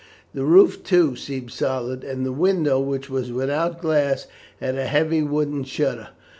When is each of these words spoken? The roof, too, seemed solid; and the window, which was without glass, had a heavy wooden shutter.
The 0.33 0.45
roof, 0.45 0.81
too, 0.83 1.15
seemed 1.15 1.51
solid; 1.51 2.03
and 2.03 2.25
the 2.25 2.31
window, 2.31 2.79
which 2.79 3.07
was 3.07 3.31
without 3.31 3.79
glass, 3.79 4.25
had 4.59 4.73
a 4.75 4.87
heavy 4.87 5.21
wooden 5.21 5.63
shutter. 5.63 6.09